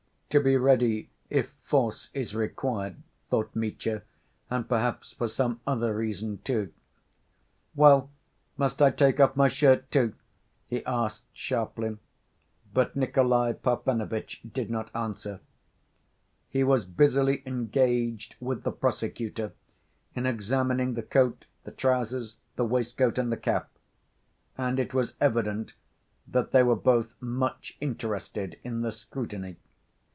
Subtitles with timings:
[0.31, 4.01] "To be ready if force is required," thought Mitya,
[4.49, 6.71] "and perhaps for some other reason, too."
[7.75, 8.09] "Well,
[8.55, 10.13] must I take off my shirt, too?"
[10.67, 11.97] he asked sharply,
[12.73, 15.41] but Nikolay Parfenovitch did not answer.
[16.47, 19.51] He was busily engaged with the prosecutor
[20.15, 23.69] in examining the coat, the trousers, the waistcoat and the cap;
[24.57, 25.73] and it was evident
[26.25, 29.57] that they were both much interested in the scrutiny.